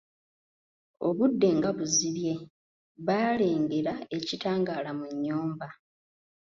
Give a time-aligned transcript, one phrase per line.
[1.07, 2.33] Obudde nga buzibye,
[3.05, 5.67] baalengera ekitangaala mu nnyumba.